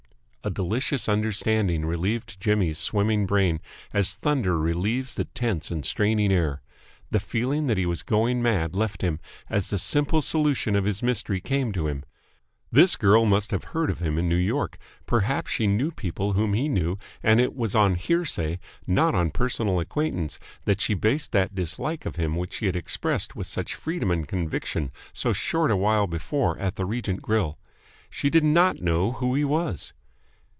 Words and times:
A 0.43 0.49
delicious 0.49 1.07
understanding 1.07 1.85
relieved 1.85 2.41
Jimmy's 2.41 2.79
swimming 2.79 3.27
brain, 3.27 3.59
as 3.93 4.13
thunder 4.15 4.57
relieves 4.57 5.13
the 5.13 5.25
tense 5.25 5.69
and 5.69 5.85
straining 5.85 6.33
air. 6.33 6.63
The 7.11 7.19
feeling 7.19 7.67
that 7.67 7.77
he 7.77 7.85
was 7.85 8.01
going 8.01 8.41
mad 8.41 8.73
left 8.73 9.03
him, 9.03 9.19
as 9.51 9.69
the 9.69 9.77
simple 9.77 10.19
solution 10.19 10.75
of 10.75 10.83
his 10.85 11.03
mystery 11.03 11.41
came 11.41 11.71
to 11.73 11.85
him. 11.87 12.03
This 12.71 12.95
girl 12.95 13.23
must 13.27 13.51
have 13.51 13.65
heard 13.65 13.91
of 13.91 13.99
him 13.99 14.17
in 14.17 14.27
New 14.27 14.35
York 14.35 14.79
perhaps 15.05 15.51
she 15.51 15.67
knew 15.67 15.91
people 15.91 16.33
whom 16.33 16.55
he 16.55 16.67
knew 16.67 16.97
and 17.21 17.39
it 17.39 17.53
was 17.55 17.75
on 17.75 17.93
hearsay, 17.93 18.57
not 18.87 19.13
on 19.13 19.29
personal 19.29 19.79
acquaintance, 19.79 20.39
that 20.65 20.81
she 20.81 20.95
based 20.95 21.33
that 21.33 21.53
dislike 21.53 22.07
of 22.07 22.15
him 22.15 22.35
which 22.35 22.53
she 22.53 22.65
had 22.65 22.75
expressed 22.75 23.35
with 23.35 23.45
such 23.45 23.75
freedom 23.75 24.09
and 24.09 24.27
conviction 24.27 24.89
so 25.13 25.33
short 25.33 25.69
a 25.69 25.77
while 25.77 26.07
before 26.07 26.57
at 26.57 26.77
the 26.77 26.85
Regent 26.85 27.21
Grill. 27.21 27.59
She 28.09 28.31
did 28.31 28.43
not 28.43 28.81
know 28.81 29.11
who 29.11 29.35
he 29.35 29.45
was! 29.45 29.93